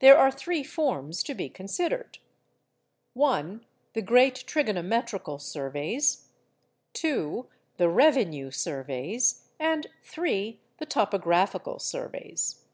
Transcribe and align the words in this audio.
There 0.00 0.16
are 0.16 0.30
three 0.30 0.64
forms 0.64 1.22
to 1.24 1.34
be 1.34 1.50
considered:—(1) 1.50 3.66
The 3.92 4.00
Great 4.00 4.36
Trigonometrical 4.46 5.38
Surveys; 5.38 6.30
(2) 6.94 7.46
The 7.76 7.90
Revenue 7.90 8.50
Surveys; 8.50 9.46
and 9.60 9.86
(3) 10.04 10.58
the 10.78 10.86
Topographical 10.86 11.78
Surveys. 11.80 12.64